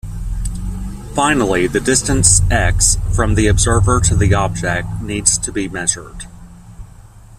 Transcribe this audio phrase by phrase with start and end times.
[1.13, 6.25] Finally the distance x from the observer to the object needs to be measured.